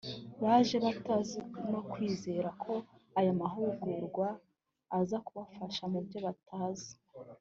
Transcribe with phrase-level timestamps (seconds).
[0.43, 1.39] baje batazi
[1.71, 2.73] no kwizera ko
[3.19, 4.27] aya mahugurwa
[4.97, 6.91] aza kubafasha mu byo batazi